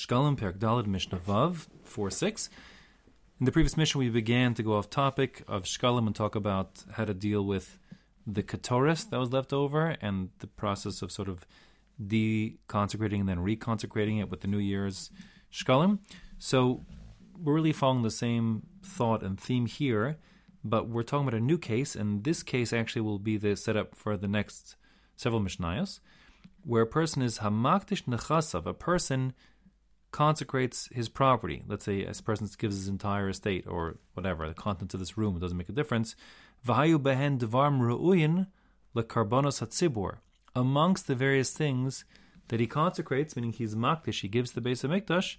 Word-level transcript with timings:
Shkalim 0.00 0.38
Perek 0.38 0.58
Daled 0.58 0.86
Mishnah 0.86 1.18
Vav 1.18 1.66
4 1.84 2.10
6. 2.10 2.48
In 3.38 3.44
the 3.44 3.52
previous 3.52 3.76
Mishnah, 3.76 3.98
we 3.98 4.08
began 4.08 4.54
to 4.54 4.62
go 4.62 4.74
off 4.76 4.88
topic 4.88 5.42
of 5.46 5.64
Shkalim 5.64 6.06
and 6.06 6.16
talk 6.16 6.34
about 6.34 6.84
how 6.92 7.04
to 7.04 7.12
deal 7.12 7.44
with 7.44 7.78
the 8.26 8.42
Katoris 8.42 9.08
that 9.10 9.20
was 9.20 9.30
left 9.30 9.52
over 9.52 9.96
and 10.00 10.30
the 10.38 10.46
process 10.46 11.02
of 11.02 11.12
sort 11.12 11.28
of 11.28 11.46
deconsecrating 12.02 13.20
and 13.20 13.28
then 13.28 13.44
reconsecrating 13.44 14.18
it 14.20 14.30
with 14.30 14.40
the 14.40 14.48
New 14.48 14.58
Year's 14.58 15.10
Shkalim. 15.52 15.98
So 16.38 16.86
we're 17.38 17.54
really 17.54 17.74
following 17.74 18.02
the 18.02 18.10
same 18.10 18.66
thought 18.82 19.22
and 19.22 19.38
theme 19.38 19.66
here, 19.66 20.16
but 20.64 20.88
we're 20.88 21.02
talking 21.02 21.28
about 21.28 21.38
a 21.38 21.44
new 21.44 21.58
case, 21.58 21.94
and 21.94 22.24
this 22.24 22.42
case 22.42 22.72
actually 22.72 23.02
will 23.02 23.18
be 23.18 23.36
the 23.36 23.54
setup 23.54 23.94
for 23.94 24.16
the 24.16 24.28
next 24.28 24.76
several 25.16 25.42
Mishnayos, 25.42 26.00
where 26.64 26.82
a 26.82 26.86
person 26.86 27.20
is 27.20 27.40
Hamakdish 27.40 28.04
Nechasav, 28.04 28.64
a 28.64 28.72
person 28.72 29.34
consecrates 30.12 30.88
his 30.92 31.08
property. 31.08 31.62
Let's 31.66 31.84
say 31.84 32.04
a 32.04 32.12
person 32.14 32.48
gives 32.58 32.76
his 32.76 32.88
entire 32.88 33.28
estate 33.28 33.66
or 33.66 33.98
whatever, 34.14 34.48
the 34.48 34.54
contents 34.54 34.94
of 34.94 35.00
this 35.00 35.16
room, 35.16 35.36
it 35.36 35.40
doesn't 35.40 35.56
make 35.56 35.68
a 35.68 35.72
difference. 35.72 36.16
Vahayu 36.66 36.98
behen 36.98 37.38
devar 37.38 37.70
ru'uyin 37.70 38.48
lekarbonos 38.94 39.60
hatzibur. 39.60 40.18
Amongst 40.54 41.06
the 41.06 41.14
various 41.14 41.52
things 41.52 42.04
that 42.48 42.60
he 42.60 42.66
consecrates, 42.66 43.36
meaning 43.36 43.52
he's 43.52 43.74
makdish, 43.74 44.20
he 44.20 44.28
gives 44.28 44.52
the 44.52 44.60
base 44.60 44.82
of 44.82 44.90
mikdash, 44.90 45.36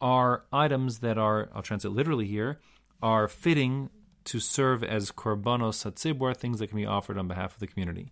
are 0.00 0.44
items 0.52 0.98
that 1.00 1.18
are, 1.18 1.50
I'll 1.54 1.62
translate 1.62 1.94
literally 1.94 2.26
here, 2.26 2.58
are 3.02 3.28
fitting 3.28 3.90
to 4.24 4.40
serve 4.40 4.82
as 4.82 5.12
korbanos 5.12 5.84
hatzibur, 5.84 6.34
things 6.36 6.58
that 6.58 6.68
can 6.68 6.76
be 6.76 6.86
offered 6.86 7.18
on 7.18 7.28
behalf 7.28 7.54
of 7.54 7.60
the 7.60 7.66
community. 7.66 8.10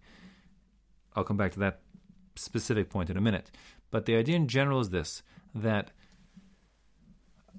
I'll 1.17 1.25
come 1.25 1.37
back 1.37 1.53
to 1.53 1.61
that 1.61 1.81
specific 2.37 2.91
point 2.91 3.11
in 3.11 3.17
a 3.17 3.21
minute. 3.21 3.51
But 3.91 4.07
the 4.07 4.17
idea 4.17 4.37
in 4.37 4.49
general 4.49 4.81
is 4.81 4.91
this 4.91 5.23
that 5.55 5.91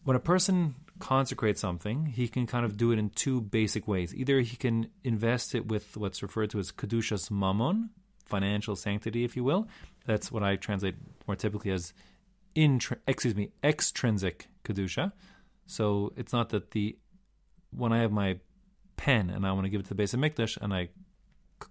when 0.03 0.15
a 0.15 0.19
person 0.19 0.75
consecrates 0.99 1.59
something, 1.59 2.05
he 2.05 2.27
can 2.27 2.47
kind 2.47 2.65
of 2.65 2.77
do 2.77 2.91
it 2.91 2.99
in 2.99 3.09
two 3.09 3.41
basic 3.41 3.87
ways. 3.87 4.13
Either 4.13 4.39
he 4.41 4.55
can 4.55 4.89
invest 5.03 5.55
it 5.55 5.67
with 5.67 5.97
what's 5.97 6.21
referred 6.21 6.49
to 6.51 6.59
as 6.59 6.71
kedushas 6.71 7.29
mammon, 7.31 7.89
financial 8.25 8.75
sanctity, 8.75 9.23
if 9.23 9.35
you 9.35 9.43
will. 9.43 9.67
That's 10.05 10.31
what 10.31 10.43
I 10.43 10.55
translate 10.55 10.95
more 11.27 11.35
typically 11.35 11.71
as 11.71 11.93
intr- 12.55 12.99
excuse 13.07 13.35
me, 13.35 13.51
extrinsic 13.63 14.47
kedusha. 14.63 15.11
So 15.67 16.13
it's 16.15 16.33
not 16.33 16.49
that 16.49 16.71
the 16.71 16.97
when 17.71 17.91
I 17.91 18.01
have 18.01 18.11
my 18.11 18.39
pen 18.95 19.29
and 19.29 19.45
I 19.45 19.51
want 19.51 19.65
to 19.65 19.69
give 19.69 19.81
it 19.81 19.83
to 19.83 19.89
the 19.89 19.95
base 19.95 20.13
of 20.13 20.19
mikdash 20.19 20.57
and 20.61 20.73
I 20.73 20.89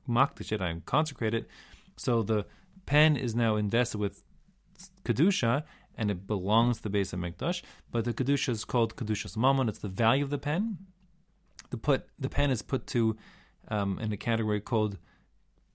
makdish 0.08 0.52
it, 0.52 0.60
I 0.60 0.74
consecrate 0.84 1.34
it. 1.34 1.48
So 1.96 2.22
the 2.22 2.44
pen 2.84 3.16
is 3.16 3.34
now 3.34 3.56
invested 3.56 3.98
with 3.98 4.22
kedusha 5.04 5.62
and 5.96 6.10
it 6.10 6.26
belongs 6.26 6.78
to 6.78 6.84
the 6.84 6.90
base 6.90 7.12
of 7.12 7.20
mikdash. 7.20 7.62
But 7.90 8.04
the 8.04 8.14
kedusha 8.14 8.50
is 8.50 8.64
called 8.64 8.96
kedushas 8.96 9.36
mammon. 9.36 9.68
It's 9.68 9.78
the 9.78 9.88
value 9.88 10.24
of 10.24 10.30
the 10.30 10.38
pen. 10.38 10.78
The 11.70 11.76
put 11.76 12.08
the 12.18 12.28
pen 12.28 12.50
is 12.50 12.62
put 12.62 12.86
to 12.88 13.16
um, 13.68 13.98
in 13.98 14.12
a 14.12 14.16
category 14.16 14.60
called 14.60 14.98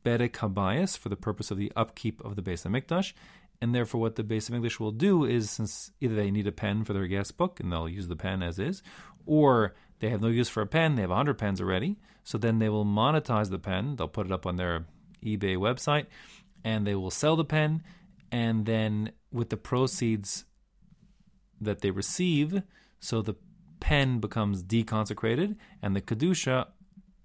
bedek 0.06 0.32
habayis 0.32 0.98
for 0.98 1.10
the 1.10 1.16
purpose 1.16 1.52
of 1.52 1.58
the 1.58 1.72
upkeep 1.76 2.24
of 2.24 2.36
the 2.36 2.42
base 2.42 2.66
of 2.66 2.72
mikdash. 2.72 3.14
And 3.62 3.76
therefore, 3.76 4.00
what 4.00 4.16
the 4.16 4.24
base 4.24 4.48
of 4.48 4.56
Mikdash 4.56 4.80
will 4.80 4.92
do 4.92 5.26
is, 5.26 5.52
since 5.52 5.92
either 6.00 6.16
they 6.16 6.32
need 6.32 6.48
a 6.48 6.52
pen 6.52 6.86
for 6.86 6.94
their 6.94 7.08
guest 7.08 7.36
book 7.36 7.60
and 7.60 7.72
they'll 7.72 7.90
use 7.90 8.08
the 8.08 8.16
pen 8.16 8.42
as 8.42 8.58
is, 8.58 8.82
or 9.26 9.76
they 10.00 10.10
have 10.10 10.22
no 10.22 10.30
use 10.30 10.48
for 10.48 10.62
a 10.62 10.68
pen, 10.68 10.96
they 10.96 11.02
have 11.02 11.10
100 11.10 11.38
pens 11.38 11.60
already, 11.60 11.98
so 12.24 12.38
then 12.38 12.60
they 12.60 12.70
will 12.70 12.86
monetize 12.86 13.50
the 13.50 13.60
pen. 13.60 13.96
They'll 13.98 14.08
put 14.08 14.26
it 14.26 14.32
up 14.32 14.46
on 14.46 14.56
their 14.56 14.86
eBay 15.24 15.58
website 15.58 16.06
and 16.64 16.88
they 16.88 16.96
will 16.96 17.12
sell 17.12 17.36
the 17.36 17.46
pen. 17.46 17.84
And 18.32 18.66
then 18.66 19.12
with 19.32 19.50
the 19.50 19.58
proceeds 19.58 20.46
that 21.62 21.82
they 21.82 21.92
receive, 21.92 22.64
so 23.00 23.22
the 23.22 23.36
pen 23.80 24.20
becomes 24.20 24.64
deconsecrated, 24.64 25.56
and 25.82 25.96
the 25.96 26.02
Kedusha 26.02 26.68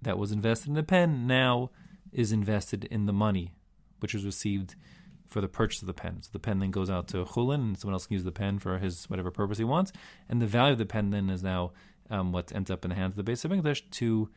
that 0.01 0.17
was 0.17 0.31
invested 0.31 0.69
in 0.69 0.75
the 0.75 0.83
pen 0.83 1.27
now 1.27 1.71
is 2.11 2.31
invested 2.31 2.85
in 2.85 3.05
the 3.05 3.13
money 3.13 3.53
which 3.99 4.13
was 4.13 4.25
received 4.25 4.75
for 5.27 5.41
the 5.41 5.47
purchase 5.47 5.81
of 5.81 5.87
the 5.87 5.93
pen. 5.93 6.21
So 6.21 6.29
the 6.31 6.39
pen 6.39 6.59
then 6.59 6.71
goes 6.71 6.89
out 6.89 7.07
to 7.09 7.25
Chulin, 7.25 7.55
and 7.55 7.77
someone 7.77 7.93
else 7.93 8.05
can 8.05 8.13
use 8.13 8.23
the 8.23 8.31
pen 8.31 8.59
for 8.59 8.77
his 8.77 9.05
whatever 9.09 9.31
purpose 9.31 9.57
he 9.57 9.63
wants. 9.63 9.91
And 10.29 10.41
the 10.41 10.45
value 10.45 10.73
of 10.73 10.77
the 10.77 10.85
pen 10.85 11.09
then 11.09 11.29
is 11.29 11.43
now 11.43 11.71
um, 12.09 12.31
what 12.31 12.53
ends 12.53 12.69
up 12.69 12.85
in 12.85 12.89
the 12.89 12.95
hands 12.95 13.13
of 13.13 13.17
the 13.17 13.23
base 13.23 13.43
of 13.43 13.51
Mikdash 13.51 13.81
to 13.91 14.29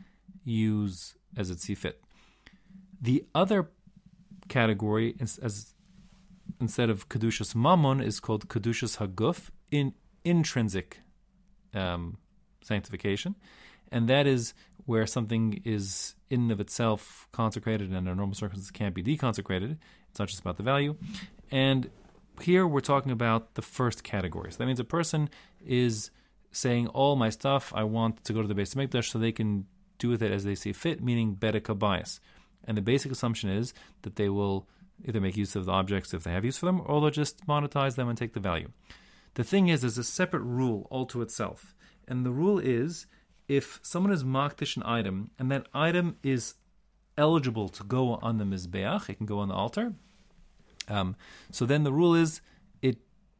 use 0.44 1.14
as 1.36 1.50
it 1.50 1.60
see 1.60 1.74
fit. 1.74 2.02
The 3.00 3.26
other 3.34 3.70
category, 4.48 5.14
is, 5.20 5.38
as 5.38 5.74
instead 6.60 6.90
of 6.90 7.08
kedushas 7.08 7.54
mammon, 7.54 8.00
is 8.00 8.20
called 8.20 8.48
kedushas 8.48 8.98
haguf 8.98 9.50
in 9.70 9.94
intrinsic 10.24 11.00
um, 11.74 12.18
sanctification, 12.62 13.34
and 13.90 14.08
that 14.08 14.26
is 14.26 14.54
where 14.86 15.06
something 15.06 15.60
is 15.64 16.14
in 16.30 16.50
of 16.50 16.60
itself 16.60 17.28
consecrated 17.32 17.88
and 17.88 17.96
under 17.96 18.14
normal 18.14 18.34
circumstances 18.34 18.70
can't 18.70 18.94
be 18.94 19.02
deconsecrated. 19.02 19.76
It's 20.10 20.18
not 20.18 20.28
just 20.28 20.40
about 20.40 20.56
the 20.56 20.62
value. 20.62 20.96
And 21.50 21.90
here 22.40 22.66
we're 22.66 22.80
talking 22.80 23.12
about 23.12 23.54
the 23.54 23.62
first 23.62 24.02
category. 24.02 24.50
So 24.50 24.58
that 24.58 24.66
means 24.66 24.80
a 24.80 24.84
person 24.84 25.28
is 25.64 26.10
saying, 26.52 26.86
all 26.88 27.16
my 27.16 27.28
stuff, 27.28 27.72
I 27.74 27.84
want 27.84 28.24
to 28.24 28.32
go 28.32 28.40
to 28.40 28.48
the 28.48 28.54
base 28.54 28.74
of 28.74 28.78
Mikdash 28.80 29.10
so 29.10 29.18
they 29.18 29.32
can 29.32 29.66
do 29.98 30.08
with 30.08 30.22
it 30.22 30.32
as 30.32 30.44
they 30.44 30.54
see 30.54 30.72
fit, 30.72 31.02
meaning 31.02 31.36
bedek 31.36 31.64
bayis. 31.78 32.20
And 32.64 32.76
the 32.76 32.82
basic 32.82 33.12
assumption 33.12 33.50
is 33.50 33.74
that 34.02 34.16
they 34.16 34.28
will 34.28 34.66
either 35.04 35.20
make 35.20 35.36
use 35.36 35.56
of 35.56 35.64
the 35.64 35.72
objects 35.72 36.12
if 36.12 36.24
they 36.24 36.32
have 36.32 36.44
use 36.44 36.58
for 36.58 36.66
them, 36.66 36.82
or 36.84 37.00
they'll 37.00 37.10
just 37.10 37.46
monetize 37.46 37.94
them 37.94 38.08
and 38.08 38.18
take 38.18 38.34
the 38.34 38.40
value. 38.40 38.68
The 39.34 39.44
thing 39.44 39.68
is, 39.68 39.82
there's 39.82 39.98
a 39.98 40.04
separate 40.04 40.42
rule 40.42 40.88
all 40.90 41.06
to 41.06 41.22
itself. 41.22 41.74
And 42.06 42.24
the 42.24 42.30
rule 42.30 42.58
is 42.58 43.06
if 43.46 43.78
someone 43.82 44.12
is 44.12 44.24
makdish 44.24 44.76
an 44.76 44.82
item 44.84 45.30
and 45.38 45.50
that 45.50 45.66
item 45.72 46.16
is 46.22 46.54
eligible 47.16 47.68
to 47.68 47.84
go 47.84 48.14
on 48.16 48.38
the 48.38 48.44
mizbeach, 48.44 49.08
it 49.08 49.16
can 49.16 49.26
go 49.26 49.38
on 49.38 49.48
the 49.48 49.54
altar. 49.54 49.94
Um, 50.88 51.16
so 51.50 51.66
then 51.66 51.84
the 51.84 51.92
rule 51.92 52.14
is 52.14 52.40
it 52.82 52.98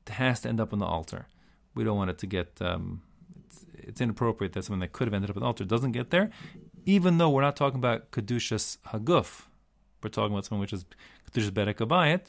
has 0.09 0.41
to 0.41 0.49
end 0.49 0.61
up 0.61 0.73
on 0.73 0.79
the 0.79 0.87
altar. 0.87 1.27
We 1.75 1.85
don't 1.85 1.97
want 1.97 2.11
it 2.11 2.19
to 2.19 2.27
get. 2.27 2.61
Um, 2.61 3.03
it's, 3.47 3.65
it's, 3.75 4.01
inappropriate 4.01 4.53
that 4.53 4.65
someone 4.65 4.81
that 4.81 4.93
could 4.93 5.07
have 5.07 5.15
ended 5.15 5.31
up 5.31 5.37
on 5.37 5.41
the 5.41 5.47
altar 5.47 5.65
doesn't 5.65 5.93
get 5.93 6.11
there, 6.11 6.31
even 6.85 7.19
though 7.19 7.31
we're 7.31 7.43
not 7.43 7.57
talking 7.57 7.79
about 7.79 8.11
kedushas 8.11 8.79
haguf. 8.89 9.47
We're 10.03 10.11
talking 10.11 10.33
about 10.33 10.45
someone 10.45 10.61
which 10.61 10.73
is 10.73 10.85
kedushas 11.33 11.51
berek 11.51 12.21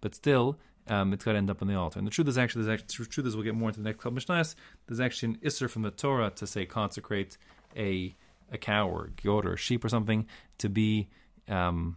but 0.00 0.14
still 0.14 0.58
um, 0.88 1.12
it's 1.12 1.24
got 1.24 1.32
to 1.32 1.38
end 1.38 1.50
up 1.50 1.62
on 1.62 1.68
the 1.68 1.74
altar. 1.74 1.98
And 1.98 2.06
the 2.06 2.10
truth 2.10 2.28
is 2.28 2.36
actually, 2.36 2.64
there's 2.64 2.80
actually, 2.80 3.04
the 3.04 3.10
truth 3.10 3.26
is, 3.26 3.36
we'll 3.36 3.44
get 3.44 3.54
more 3.54 3.70
into 3.70 3.80
the 3.80 3.84
next 3.84 4.02
couple 4.02 4.18
Mishnayos. 4.18 4.54
There's 4.86 5.00
actually 5.00 5.34
an 5.34 5.38
isser 5.42 5.70
from 5.70 5.82
the 5.82 5.90
Torah 5.90 6.30
to 6.36 6.46
say 6.46 6.66
consecrate 6.66 7.38
a 7.76 8.14
a 8.52 8.58
cow 8.58 8.88
or 8.88 9.06
a 9.06 9.22
goat 9.22 9.46
or 9.46 9.54
a 9.54 9.56
sheep 9.56 9.84
or 9.84 9.88
something 9.88 10.26
to 10.58 10.68
be 10.68 11.08
um, 11.48 11.96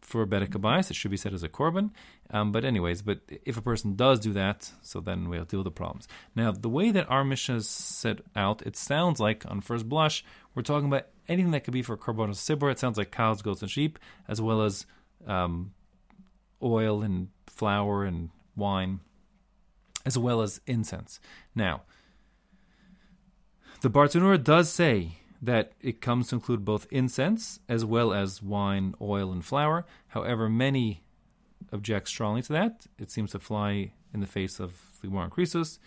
for 0.00 0.26
Bedek 0.26 0.50
Habayis. 0.50 0.90
It 0.90 0.96
should 0.96 1.10
be 1.10 1.16
said 1.16 1.32
as 1.32 1.44
a 1.44 1.48
korban. 1.48 1.90
Um, 2.30 2.50
but 2.50 2.64
anyways, 2.64 3.02
but 3.02 3.20
if 3.44 3.56
a 3.56 3.62
person 3.62 3.94
does 3.94 4.18
do 4.18 4.32
that, 4.32 4.70
so 4.82 5.00
then 5.00 5.28
we'll 5.28 5.44
deal 5.44 5.60
with 5.60 5.66
the 5.66 5.70
problems. 5.70 6.08
Now, 6.34 6.50
the 6.50 6.68
way 6.68 6.90
that 6.90 7.08
our 7.08 7.24
Mishnah 7.24 7.56
is 7.56 7.68
set 7.68 8.20
out, 8.34 8.62
it 8.62 8.76
sounds 8.76 9.20
like 9.20 9.44
on 9.48 9.60
first 9.60 9.88
blush 9.88 10.24
we're 10.54 10.62
talking 10.62 10.88
about 10.88 11.06
anything 11.28 11.52
that 11.52 11.64
could 11.64 11.72
be 11.72 11.82
for 11.82 11.96
korbanos 11.96 12.36
sibur. 12.36 12.70
It 12.70 12.78
sounds 12.78 12.98
like 12.98 13.12
cows, 13.12 13.40
goats, 13.40 13.62
and 13.62 13.70
sheep, 13.70 13.98
as 14.28 14.40
well 14.40 14.62
as 14.62 14.84
um, 15.26 15.72
oil 16.62 17.02
and 17.02 17.28
flour 17.46 18.04
and 18.04 18.30
wine, 18.56 19.00
as 20.04 20.16
well 20.18 20.42
as 20.42 20.60
incense. 20.66 21.20
Now, 21.54 21.82
the 23.80 23.90
Bartanura 23.90 24.42
does 24.42 24.70
say 24.70 25.18
that 25.40 25.72
it 25.80 26.00
comes 26.00 26.28
to 26.28 26.36
include 26.36 26.64
both 26.64 26.86
incense 26.90 27.58
as 27.68 27.84
well 27.84 28.12
as 28.12 28.40
wine, 28.40 28.94
oil, 29.00 29.32
and 29.32 29.44
flour. 29.44 29.84
However, 30.08 30.48
many 30.48 31.02
object 31.72 32.08
strongly 32.08 32.42
to 32.42 32.52
that. 32.52 32.86
It 32.98 33.10
seems 33.10 33.32
to 33.32 33.40
fly 33.40 33.92
in 34.14 34.20
the 34.20 34.26
face 34.26 34.60
of 34.60 34.80
Limor 35.02 35.24
and 35.24 35.32
Croesus. 35.32 35.80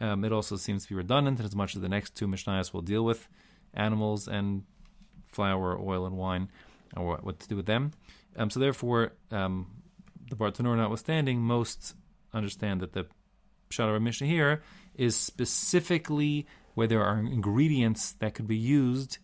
Um, 0.00 0.24
it 0.24 0.32
also 0.32 0.56
seems 0.56 0.84
to 0.84 0.88
be 0.88 0.94
redundant 0.94 1.38
in 1.38 1.44
as 1.44 1.54
much 1.54 1.76
as 1.76 1.82
the 1.82 1.88
next 1.88 2.14
two 2.14 2.26
Mishnayos 2.26 2.72
will 2.72 2.80
deal 2.80 3.04
with 3.04 3.28
animals 3.74 4.26
and 4.26 4.64
flour, 5.28 5.78
oil, 5.78 6.06
and 6.06 6.16
wine, 6.16 6.48
or 6.96 7.18
what 7.18 7.40
to 7.40 7.48
do 7.48 7.56
with 7.56 7.66
them. 7.66 7.92
Um, 8.36 8.50
so 8.50 8.60
therefore, 8.60 9.12
um, 9.30 9.66
the 10.28 10.36
Bartanur 10.36 10.76
notwithstanding, 10.76 11.40
most 11.40 11.94
understand 12.32 12.80
that 12.80 12.92
the 12.92 13.06
Pshat 13.70 14.00
Mishnah 14.00 14.26
here 14.26 14.62
is 14.94 15.16
specifically 15.16 16.46
where 16.74 16.86
there 16.86 17.02
are 17.02 17.18
ingredients 17.18 18.12
that 18.20 18.34
could 18.34 18.46
be 18.46 18.56
used 18.56 19.18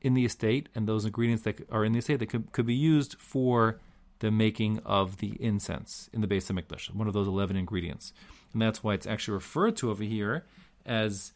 in 0.00 0.14
the 0.14 0.24
estate, 0.24 0.68
and 0.74 0.88
those 0.88 1.04
ingredients 1.04 1.44
that 1.44 1.60
are 1.70 1.84
in 1.84 1.92
the 1.92 1.98
estate 1.98 2.18
that 2.18 2.28
could, 2.28 2.50
could 2.52 2.66
be 2.66 2.74
used 2.74 3.16
for 3.18 3.80
the 4.20 4.30
making 4.30 4.78
of 4.84 5.18
the 5.18 5.36
incense 5.40 6.08
in 6.12 6.20
the 6.20 6.26
base 6.26 6.50
of 6.50 6.56
Mikdash, 6.56 6.92
one 6.94 7.06
of 7.06 7.14
those 7.14 7.26
11 7.26 7.56
ingredients. 7.56 8.12
And 8.52 8.60
that's 8.60 8.82
why 8.82 8.94
it's 8.94 9.06
actually 9.06 9.34
referred 9.34 9.76
to 9.76 9.90
over 9.90 10.04
here 10.04 10.44
as 10.84 11.32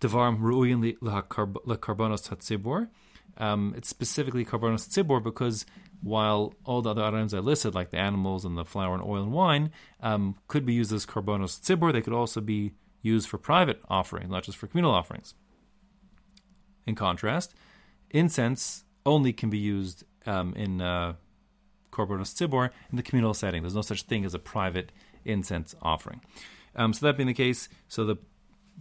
Devarim 0.00 0.40
Ru'uyin 0.40 0.96
LeKarbonos 0.98 2.28
Tatzibor. 2.28 2.88
Um, 3.36 3.74
it's 3.76 3.88
specifically 3.88 4.44
Karbonos 4.44 4.88
Tzibor 4.88 5.22
because 5.22 5.64
while 6.02 6.54
all 6.64 6.82
the 6.82 6.90
other 6.90 7.04
items 7.04 7.34
I 7.34 7.38
listed, 7.38 7.74
like 7.74 7.90
the 7.90 7.98
animals 7.98 8.44
and 8.44 8.56
the 8.56 8.64
flour 8.64 8.94
and 8.94 9.02
oil 9.02 9.22
and 9.22 9.32
wine, 9.32 9.70
um, 10.00 10.36
could 10.48 10.64
be 10.64 10.72
used 10.72 10.92
as 10.92 11.06
korbanos 11.06 11.60
tzibur. 11.60 11.92
They 11.92 12.00
could 12.00 12.12
also 12.14 12.40
be 12.40 12.72
used 13.02 13.28
for 13.28 13.38
private 13.38 13.80
offerings, 13.88 14.30
not 14.30 14.44
just 14.44 14.58
for 14.58 14.66
communal 14.66 14.92
offerings. 14.92 15.34
In 16.86 16.94
contrast, 16.94 17.54
incense 18.10 18.84
only 19.04 19.32
can 19.32 19.50
be 19.50 19.58
used 19.58 20.04
um, 20.26 20.54
in 20.54 20.80
uh, 20.80 21.14
korbanos 21.90 22.70
in 22.90 22.96
the 22.96 23.02
communal 23.02 23.34
setting. 23.34 23.62
There's 23.62 23.74
no 23.74 23.82
such 23.82 24.02
thing 24.02 24.24
as 24.24 24.34
a 24.34 24.38
private 24.38 24.92
incense 25.24 25.74
offering. 25.82 26.20
Um, 26.74 26.92
so 26.92 27.06
that 27.06 27.16
being 27.16 27.26
the 27.26 27.34
case, 27.34 27.68
so 27.88 28.04
the 28.04 28.16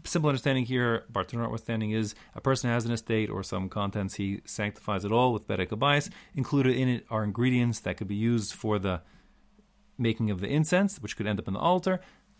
simple 0.04 0.30
understanding 0.30 0.66
here, 0.66 1.04
Barton 1.10 1.40
notwithstanding, 1.40 1.92
is 1.92 2.16
a 2.36 2.42
person 2.42 2.70
has 2.70 2.86
an 2.86 2.92
estate 2.92 3.30
or 3.30 3.44
some 3.44 3.70
contents, 3.70 4.16
he 4.16 4.42
sanctifies 4.46 5.06
it 5.06 5.12
all 5.12 5.34
with 5.34 5.48
Bedek 5.48 5.70
bayis. 5.70 6.10
Included 6.36 6.76
in 6.76 6.88
it 6.88 7.06
are 7.10 7.24
ingredients 7.24 7.80
that 7.82 7.98
could 7.98 8.08
be 8.08 8.16
used 8.16 8.54
for 8.54 8.80
the 8.80 9.02
making 9.98 10.30
of 10.30 10.40
the 10.40 10.48
incense, 10.48 10.98
which 11.02 11.18
could 11.18 11.28
end 11.28 11.40
up 11.40 11.48
in 11.48 11.54
the 11.54 11.60
altar, 11.60 12.00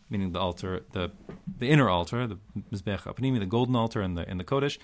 meaning 0.10 0.32
the 0.32 0.40
altar, 0.40 0.84
the 0.94 1.12
the 1.58 1.70
inner 1.70 1.90
altar, 1.90 2.26
the 2.26 2.38
Mizbeach 2.72 3.04
Hapnimi, 3.04 3.40
the 3.40 3.46
golden 3.46 3.76
altar 3.76 4.02
and 4.02 4.18
the 4.18 4.30
in 4.30 4.38
the 4.38 4.44
Kodesh. 4.44 4.78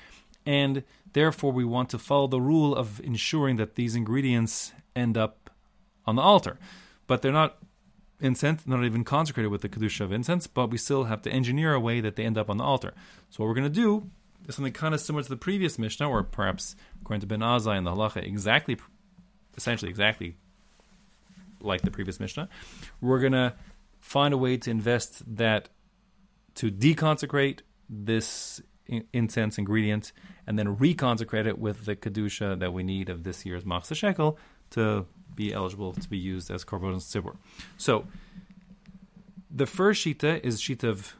And 0.45 0.83
therefore, 1.13 1.51
we 1.51 1.65
want 1.65 1.89
to 1.89 1.97
follow 1.97 2.27
the 2.27 2.41
rule 2.41 2.75
of 2.75 2.99
ensuring 2.99 3.55
that 3.55 3.75
these 3.75 3.95
ingredients 3.95 4.73
end 4.95 5.17
up 5.17 5.49
on 6.05 6.15
the 6.15 6.21
altar. 6.21 6.59
But 7.07 7.21
they're 7.21 7.31
not 7.31 7.57
incense, 8.19 8.65
not 8.65 8.83
even 8.83 9.03
consecrated 9.03 9.49
with 9.49 9.61
the 9.61 9.69
Kedusha 9.69 10.01
of 10.01 10.11
incense, 10.11 10.47
but 10.47 10.69
we 10.69 10.77
still 10.77 11.05
have 11.05 11.21
to 11.23 11.31
engineer 11.31 11.73
a 11.73 11.79
way 11.79 12.01
that 12.01 12.15
they 12.15 12.23
end 12.23 12.37
up 12.37 12.49
on 12.49 12.57
the 12.57 12.63
altar. 12.63 12.93
So, 13.29 13.43
what 13.43 13.49
we're 13.49 13.55
going 13.55 13.71
to 13.71 13.81
do 13.81 14.09
is 14.47 14.55
something 14.55 14.73
kind 14.73 14.93
of 14.93 15.01
similar 15.01 15.23
to 15.23 15.29
the 15.29 15.37
previous 15.37 15.77
Mishnah, 15.77 16.09
or 16.09 16.23
perhaps 16.23 16.75
according 17.01 17.21
to 17.21 17.27
Ben 17.27 17.39
Azai 17.39 17.77
and 17.77 17.85
the 17.85 17.91
Halacha, 17.91 18.25
exactly, 18.25 18.77
essentially 19.57 19.89
exactly 19.89 20.37
like 21.61 21.81
the 21.81 21.91
previous 21.91 22.19
Mishnah. 22.19 22.47
We're 23.01 23.19
going 23.19 23.33
to 23.33 23.53
find 23.99 24.33
a 24.33 24.37
way 24.37 24.57
to 24.57 24.69
invest 24.69 25.23
that 25.35 25.69
to 26.55 26.71
deconsecrate 26.71 27.61
this 27.89 28.61
incense 29.13 29.57
ingredient 29.57 30.13
and 30.45 30.59
then 30.59 30.75
reconsecrate 30.75 31.47
it 31.47 31.57
with 31.57 31.85
the 31.85 31.95
kedusha 31.95 32.59
that 32.59 32.71
we 32.71 32.83
need 32.83 33.09
of 33.09 33.23
this 33.23 33.45
year's 33.45 33.63
machzah 33.63 33.95
shekel 33.95 34.37
to 34.69 35.05
be 35.35 35.53
eligible 35.53 35.93
to 35.93 36.09
be 36.09 36.17
used 36.17 36.49
as 36.49 36.63
korban 36.63 36.95
tzibur. 36.95 37.35
So 37.77 38.05
the 39.49 39.65
first 39.65 40.05
shita 40.05 40.43
is 40.43 40.61
shita 40.61 40.87
of 40.87 41.15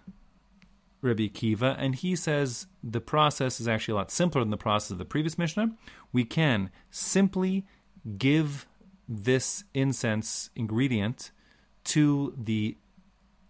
Rabbi 1.02 1.28
Kiva, 1.28 1.76
and 1.78 1.96
he 1.96 2.16
says 2.16 2.68
the 2.84 3.02
process 3.02 3.60
is 3.60 3.68
actually 3.68 3.94
a 3.94 3.96
lot 3.96 4.12
simpler 4.12 4.42
than 4.42 4.50
the 4.50 4.58
process 4.58 4.92
of 4.92 4.98
the 4.98 5.06
previous 5.06 5.38
Mishnah. 5.38 5.72
We 6.12 6.24
can 6.24 6.72
simply 6.90 7.66
give 8.18 8.68
this 9.08 9.64
incense 9.74 10.50
ingredient 10.56 11.32
to 11.86 12.34
the 12.38 12.76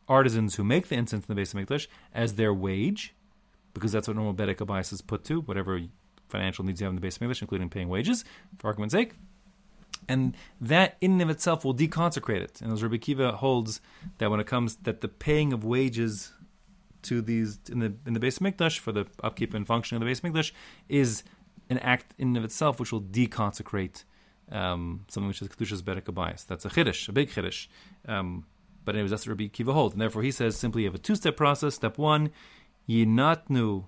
artisans 0.08 0.56
who 0.56 0.64
make 0.64 0.90
the 0.90 0.96
incense 0.96 1.26
in 1.26 1.28
the 1.28 1.36
base 1.36 1.54
of 1.54 1.60
Mikdash 1.60 1.88
as 2.14 2.36
their 2.36 2.54
wage, 2.54 3.14
because 3.74 3.92
that's 3.92 4.08
what 4.08 4.18
normal 4.18 4.34
Bedek 4.34 4.58
bayis 4.58 4.92
is 4.92 5.02
put 5.02 5.24
to, 5.26 5.42
whatever 5.42 5.82
financial 6.28 6.66
needs 6.66 6.82
you 6.82 6.86
have 6.86 6.92
in 6.92 6.96
the 6.96 7.02
base 7.02 7.16
of 7.16 7.22
Mikdash, 7.22 7.42
including 7.42 7.70
paying 7.70 7.88
wages, 7.88 8.26
for 8.58 8.68
argument's 8.68 8.94
sake. 8.94 9.14
And 10.08 10.36
that 10.62 10.98
in 11.02 11.14
and 11.14 11.22
of 11.24 11.30
itself 11.30 11.66
will 11.66 11.74
deconsecrate 11.74 12.42
it. 12.42 12.62
And 12.62 12.72
as 12.72 12.84
Rabbi 12.84 12.98
Kiva 12.98 13.32
holds 13.34 13.82
that 14.20 14.30
when 14.30 14.40
it 14.40 14.46
comes 14.48 14.76
that 14.78 15.02
the 15.02 15.08
paying 15.08 15.52
of 15.52 15.64
wages 15.64 16.32
to 17.04 17.22
these 17.22 17.60
in 17.72 17.80
the 17.80 17.94
in 18.06 18.14
the 18.14 18.20
base 18.20 18.40
Mikdash 18.40 18.80
for 18.80 18.92
the 18.92 19.06
upkeep 19.24 19.54
and 19.54 19.66
function 19.66 19.96
of 19.96 20.02
the 20.02 20.06
base 20.06 20.22
Mikdash 20.22 20.52
is 20.90 21.24
an 21.70 21.80
act 21.80 22.14
in 22.18 22.30
and 22.30 22.38
of 22.38 22.44
itself 22.44 22.80
which 22.80 22.92
will 22.92 23.02
deconsecrate 23.02 24.04
um, 24.52 25.06
something 25.08 25.28
which 25.28 25.42
is 25.42 25.48
Kedusha's 25.48 25.82
Bedek 25.82 26.04
bayis. 26.04 26.46
That's 26.46 26.66
a 26.66 26.70
Chiddush, 26.70 27.10
a 27.10 27.12
big 27.12 27.30
Chiddush. 27.30 27.68
Um, 28.08 28.46
but 28.84 28.96
anyways, 28.96 29.12
that's 29.12 29.26
what 29.26 29.32
Rabbi 29.32 29.48
Kiva 29.48 29.74
holds. 29.74 29.94
And 29.94 30.02
therefore 30.02 30.22
he 30.22 30.32
says 30.32 30.56
simply 30.56 30.84
you 30.84 30.88
have 30.88 30.96
a 30.96 31.00
two-step 31.00 31.36
process. 31.36 31.76
Step 31.76 31.98
one, 31.98 32.30
Yinatnu 32.88 33.86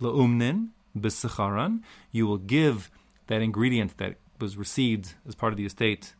La'umnin 0.00 0.68
B'Secharan. 0.96 1.80
You 2.12 2.26
will 2.26 2.38
give 2.38 2.90
that 3.28 3.40
ingredient 3.40 3.96
that 3.96 4.16
was 4.40 4.56
received 4.56 5.14
as 5.26 5.34
part 5.34 5.52
of 5.52 5.56
the 5.56 5.66
estate 5.66 6.14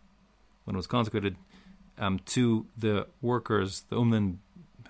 when 0.64 0.74
it 0.74 0.78
was 0.78 0.86
consecrated 0.86 1.36
um, 1.98 2.18
to 2.26 2.66
the 2.76 3.06
workers, 3.22 3.84
the 3.88 3.96
umnin, 3.96 4.38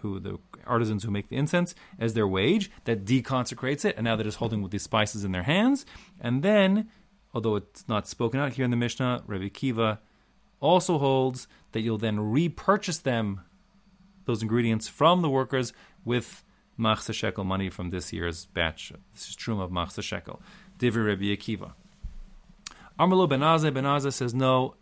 who 0.00 0.20
the 0.20 0.38
artisans 0.66 1.04
who 1.04 1.10
make 1.10 1.28
the 1.28 1.36
incense, 1.36 1.74
as 1.98 2.14
their 2.14 2.26
wage. 2.26 2.70
That 2.84 3.04
deconsecrates 3.04 3.84
it, 3.84 3.96
and 3.96 4.04
now 4.04 4.16
they're 4.16 4.24
just 4.24 4.38
holding 4.38 4.62
with 4.62 4.72
these 4.72 4.82
spices 4.82 5.24
in 5.24 5.32
their 5.32 5.44
hands. 5.44 5.86
And 6.20 6.42
then, 6.42 6.88
although 7.34 7.56
it's 7.56 7.88
not 7.88 8.08
spoken 8.08 8.40
out 8.40 8.54
here 8.54 8.64
in 8.64 8.70
the 8.70 8.76
Mishnah, 8.76 9.22
Rabbi 9.26 9.48
Kiva 9.48 10.00
also 10.60 10.98
holds 10.98 11.46
that 11.72 11.80
you'll 11.80 11.98
then 11.98 12.18
repurchase 12.18 12.98
them, 12.98 13.42
those 14.24 14.42
ingredients, 14.42 14.88
from 14.88 15.22
the 15.22 15.30
workers 15.30 15.72
with 16.04 16.42
machsa 16.78 17.14
shekel 17.14 17.44
money 17.44 17.70
from 17.70 17.90
this 17.90 18.12
year's 18.12 18.46
batch. 18.46 18.92
This 19.14 19.28
is 19.28 19.36
true 19.36 19.60
of 19.60 19.70
machsa 19.70 20.02
shekel. 20.02 20.40
Divri 20.78 21.06
Rabbi 21.06 21.24
Akiva. 21.24 21.72
Amrlo 22.98 23.28
Ben 23.28 23.40
Azai 23.40 23.72
Benaze 23.72 24.12
says 24.12 24.34
no. 24.34 24.74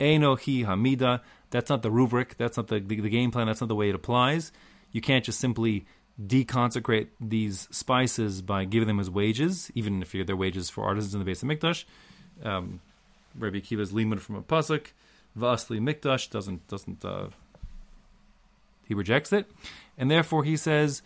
Eno 0.00 0.36
hi 0.36 0.64
hamida. 0.64 1.20
That's 1.50 1.70
not 1.70 1.82
the 1.82 1.90
rubric. 1.90 2.36
That's 2.36 2.56
not 2.56 2.68
the, 2.68 2.80
the, 2.80 3.00
the 3.00 3.10
game 3.10 3.30
plan. 3.30 3.46
That's 3.46 3.60
not 3.60 3.68
the 3.68 3.76
way 3.76 3.88
it 3.88 3.94
applies. 3.94 4.52
You 4.90 5.00
can't 5.00 5.24
just 5.24 5.38
simply 5.38 5.86
deconsecrate 6.20 7.08
these 7.20 7.68
spices 7.70 8.42
by 8.42 8.64
giving 8.64 8.88
them 8.88 9.00
as 9.00 9.10
wages, 9.10 9.70
even 9.74 10.02
if 10.02 10.12
they're 10.12 10.36
wages 10.36 10.70
for 10.70 10.84
artisans 10.84 11.14
in 11.14 11.20
the 11.20 11.24
base 11.24 11.42
of 11.42 11.48
Mikdash. 11.48 11.84
Um, 12.42 12.80
Rabbi 13.38 13.58
Akiva's 13.58 13.92
limud 13.92 14.20
from 14.20 14.36
a 14.36 14.42
pasuk, 14.42 14.88
Vasli 15.38 15.80
Mikdash 15.80 16.30
doesn't 16.30 16.66
doesn't 16.68 17.04
uh, 17.04 17.28
he 18.86 18.94
rejects 18.94 19.32
it, 19.32 19.50
and 19.96 20.10
therefore 20.10 20.44
he 20.44 20.56
says, 20.56 21.02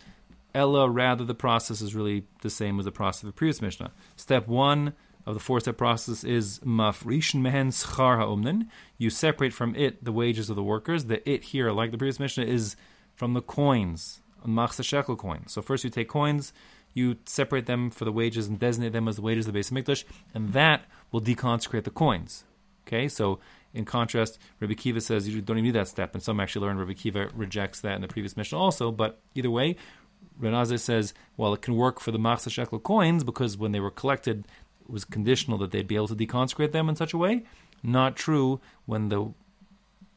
Ella. 0.53 0.89
Rather, 0.89 1.23
the 1.23 1.35
process 1.35 1.81
is 1.81 1.95
really 1.95 2.25
the 2.41 2.49
same 2.49 2.79
as 2.79 2.85
the 2.85 2.91
process 2.91 3.23
of 3.23 3.27
the 3.27 3.33
previous 3.33 3.61
Mishnah. 3.61 3.91
Step 4.15 4.47
one 4.47 4.93
of 5.27 5.33
the 5.33 5.41
four 5.41 5.59
step 5.59 5.77
process 5.77 6.23
is 6.23 6.59
mafrishin 6.59 7.41
mehen 7.41 7.67
schar 7.67 8.17
ha'umnin. 8.17 8.67
You 8.97 9.09
separate 9.09 9.51
from 9.51 9.75
it 9.75 10.03
the 10.03 10.13
wages 10.13 10.49
of 10.49 10.55
the 10.55 10.63
workers. 10.63 11.05
The 11.05 11.29
it 11.29 11.43
here, 11.43 11.69
like 11.71 11.91
the 11.91 11.97
previous 11.97 12.17
Mishnah, 12.17 12.45
is 12.45 12.77
from 13.13 13.33
the 13.33 13.41
coins, 13.41 14.21
machsa 14.47 14.85
shekel 14.85 15.17
coin. 15.17 15.45
So 15.47 15.61
first 15.61 15.83
you 15.83 15.89
take 15.89 16.07
coins, 16.07 16.53
you 16.93 17.17
separate 17.25 17.65
them 17.65 17.89
for 17.89 18.05
the 18.05 18.11
wages 18.11 18.47
and 18.47 18.57
designate 18.57 18.93
them 18.93 19.09
as 19.09 19.17
the 19.17 19.21
wages 19.21 19.45
of 19.45 19.53
the 19.53 19.57
base 19.57 19.69
of 19.69 19.75
Mikdash, 19.75 20.05
and 20.33 20.53
that 20.53 20.85
will 21.11 21.21
deconsecrate 21.21 21.83
the 21.83 21.91
coins. 21.91 22.45
Okay, 22.87 23.09
so 23.09 23.39
in 23.73 23.83
contrast, 23.83 24.39
Rabbi 24.61 24.75
Kiva 24.75 25.01
says 25.01 25.27
you 25.27 25.41
don't 25.41 25.57
even 25.57 25.65
need 25.65 25.75
that 25.75 25.89
step, 25.89 26.13
and 26.13 26.23
some 26.23 26.39
actually 26.39 26.65
learn 26.65 26.77
Rabbi 26.77 26.93
Kiva 26.93 27.31
rejects 27.35 27.81
that 27.81 27.95
in 27.95 28.01
the 28.01 28.07
previous 28.07 28.37
Mishnah 28.37 28.57
also. 28.57 28.93
But 28.93 29.19
either 29.35 29.51
way, 29.51 29.75
Ben 30.39 30.53
Azai 30.53 30.79
says, 30.79 31.13
well, 31.35 31.53
it 31.53 31.61
can 31.61 31.75
work 31.75 31.99
for 31.99 32.11
the 32.11 32.19
Machsa 32.19 32.49
Shekel 32.49 32.79
coins 32.79 33.25
because 33.25 33.57
when 33.57 33.73
they 33.73 33.79
were 33.79 33.91
collected, 33.91 34.47
was 34.89 35.05
conditional 35.05 35.57
that 35.59 35.71
they'd 35.71 35.87
be 35.87 35.95
able 35.95 36.07
to 36.07 36.15
deconsecrate 36.15 36.71
them 36.71 36.89
in 36.89 36.95
such 36.95 37.13
a 37.13 37.17
way. 37.17 37.43
Not 37.83 38.15
true 38.15 38.59
when 38.85 39.09
the 39.09 39.33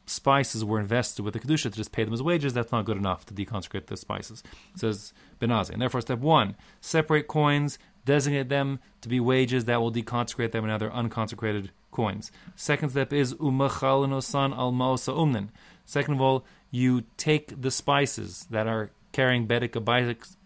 spices 0.06 0.64
were 0.64 0.80
invested 0.80 1.24
with 1.24 1.34
the 1.34 1.40
kedusha 1.40 1.64
to 1.64 1.70
just 1.70 1.92
pay 1.92 2.04
them 2.04 2.12
as 2.12 2.22
wages. 2.22 2.52
That's 2.52 2.72
not 2.72 2.84
good 2.84 2.96
enough 2.96 3.24
to 3.26 3.34
deconsecrate 3.34 3.86
the 3.86 3.96
spices. 3.96 4.42
Says 4.74 5.12
Ben 5.38 5.50
Azai. 5.50 5.70
And 5.70 5.82
therefore, 5.82 6.00
step 6.00 6.18
one: 6.18 6.56
separate 6.80 7.28
coins, 7.28 7.78
designate 8.04 8.48
them 8.48 8.80
to 9.02 9.08
be 9.08 9.20
wages 9.20 9.66
that 9.66 9.80
will 9.80 9.92
deconsecrate 9.92 10.52
them 10.52 10.64
and 10.64 10.72
other 10.72 10.92
unconsecrated 10.92 11.70
coins. 11.90 12.32
Second 12.56 12.90
step 12.90 13.12
is 13.12 13.34
umachalinosan 13.34 14.56
al 14.56 14.72
maosa 14.72 15.14
umnin. 15.16 15.48
Second 15.84 16.14
of 16.14 16.20
all, 16.20 16.44
you 16.70 17.04
take 17.16 17.60
the 17.60 17.70
spices 17.70 18.46
that 18.50 18.66
are 18.66 18.90
carrying 19.12 19.46
bedek 19.46 19.72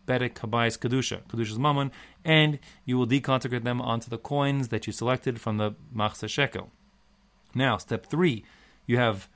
bedek 0.06 0.34
habayis 0.34 0.78
kedusha, 0.78 1.22
kedusha's 1.28 1.58
mammon, 1.58 1.90
and 2.24 2.58
you 2.84 2.98
will 2.98 3.06
deconsecrate 3.06 3.64
them 3.64 3.80
onto 3.80 4.08
the 4.10 4.18
coins 4.18 4.68
that 4.68 4.86
you 4.86 4.92
selected 4.92 5.40
from 5.40 5.56
the 5.58 5.74
machzah 5.94 6.28
shekel. 6.28 6.70
Now, 7.54 7.76
step 7.76 8.06
three, 8.06 8.44
you 8.86 8.98
have 8.98 9.28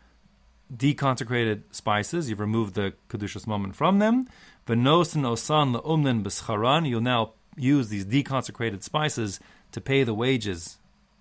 deconsecrated 0.74 1.62
spices. 1.70 2.28
You've 2.28 2.40
removed 2.40 2.74
the 2.74 2.94
kedusha's 3.08 3.46
mammon 3.46 3.72
from 3.72 3.98
them. 3.98 4.28
Venosin 4.66 5.22
osan 5.22 5.80
leumnin 5.80 6.22
b'scharan. 6.22 6.88
You'll 6.88 7.00
now 7.00 7.32
use 7.56 7.88
these 7.88 8.04
deconsecrated 8.04 8.82
spices 8.82 9.40
to 9.72 9.80
pay 9.80 10.04
the 10.04 10.14
wages 10.14 10.78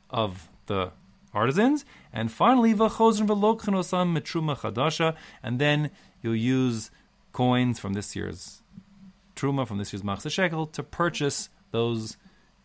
of 0.10 0.50
the 0.66 0.92
artisans. 1.34 1.86
And 2.12 2.32
finally, 2.32 2.74
v'chozin 2.74 3.28
v'lokchen 3.28 3.74
osam 3.74 4.18
mitruma 4.18 4.58
chadasha. 4.58 5.16
And 5.42 5.60
then 5.60 5.92
you'll 6.22 6.36
use 6.36 6.92
coins 7.32 7.80
from 7.80 7.94
this 7.94 8.16
year's 8.16 8.62
truma, 9.38 9.66
from 9.68 9.78
this 9.78 9.94
year's 9.94 10.04
machzah 10.04 10.32
shekel, 10.32 10.66
to 10.68 10.84
purchase 10.84 11.50
those 11.72 12.18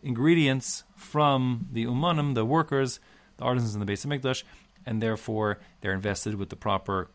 ingredients 0.02 0.85
from 0.97 1.69
the 1.73 1.85
umanim, 1.85 2.35
the 2.35 2.45
workers, 2.45 2.99
the 3.37 3.45
artisans 3.45 3.75
in 3.75 3.81
the 3.81 3.87
base 3.87 4.05
of 4.05 4.11
Mikdash, 4.11 4.43
and 4.85 5.00
therefore 5.00 5.61
they're 5.81 5.93
invested 5.93 6.35
with 6.35 6.49
the 6.49 6.57
proper 6.57 7.09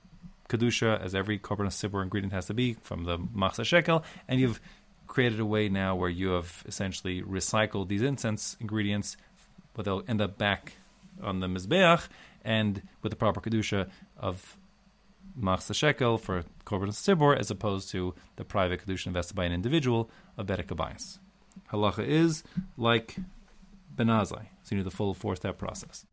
kedusha, 0.47 1.01
as 1.01 1.13
every 1.13 1.37
korban 1.37 1.67
sibur 1.67 2.01
ingredient 2.01 2.33
has 2.33 2.45
to 2.45 2.53
be 2.53 2.73
from 2.81 3.03
the 3.03 3.17
machzah 3.17 3.65
shekel, 3.65 4.05
and 4.27 4.39
you've 4.39 4.61
created 5.07 5.39
a 5.39 5.45
way 5.45 5.67
now 5.67 5.95
where 5.95 6.09
you 6.09 6.29
have 6.29 6.63
essentially 6.67 7.21
recycled 7.21 7.87
these 7.87 8.01
incense 8.01 8.55
ingredients, 8.59 9.17
but 9.73 9.85
they'll 9.85 10.03
end 10.07 10.21
up 10.21 10.37
back 10.37 10.73
on 11.21 11.39
the 11.39 11.47
mizbeach, 11.47 12.07
and 12.45 12.81
with 13.01 13.09
the 13.09 13.15
proper 13.15 13.41
kedusha 13.41 13.89
of 14.17 14.57
machsa 15.39 15.73
shekel 15.73 16.17
for 16.17 16.43
korban 16.65 16.89
sibor, 16.89 17.37
as 17.37 17.51
opposed 17.51 17.89
to 17.89 18.13
the 18.35 18.45
private 18.45 18.85
kedusha 18.85 19.07
invested 19.07 19.35
by 19.35 19.45
an 19.45 19.51
individual 19.51 20.09
of 20.37 20.47
bedek 20.47 20.67
Halacha 21.71 22.05
is 22.05 22.43
like 22.77 23.17
Ben 23.95 24.07
Azai, 24.07 24.47
so 24.63 24.75
you 24.75 24.77
need 24.77 24.85
the 24.85 24.91
full 24.91 25.13
four-step 25.13 25.57
process. 25.57 26.05